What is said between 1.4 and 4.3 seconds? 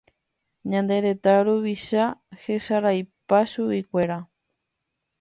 ruvicha hesaraipa chuguikuéra.